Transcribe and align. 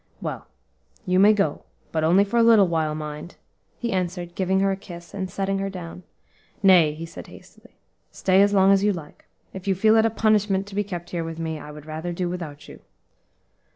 "Well, 0.19 0.47
you 1.05 1.19
may 1.19 1.31
go; 1.31 1.61
but 1.91 2.03
only 2.03 2.23
for 2.23 2.37
a 2.37 2.41
little 2.43 2.67
while, 2.67 2.95
mind," 2.95 3.35
he 3.77 3.91
answered, 3.91 4.33
giving 4.33 4.59
her 4.61 4.71
a 4.71 4.75
kiss, 4.75 5.13
and 5.13 5.29
setting 5.29 5.59
her 5.59 5.69
down. 5.69 6.01
"Nay," 6.63 6.95
he 6.95 7.03
added 7.05 7.27
hastily, 7.27 7.75
"stay 8.11 8.41
as 8.41 8.51
long 8.51 8.71
as 8.71 8.83
you 8.83 8.93
like; 8.93 9.25
if 9.53 9.67
you 9.67 9.75
feel 9.75 9.95
it 9.97 10.05
a 10.07 10.09
punishment 10.09 10.65
to 10.65 10.73
be 10.73 10.83
kept 10.83 11.11
here 11.11 11.23
with 11.23 11.37
me, 11.37 11.59
I 11.59 11.69
would 11.69 11.85
rather 11.85 12.13
do 12.13 12.27
without 12.29 12.67
you." 12.67 12.79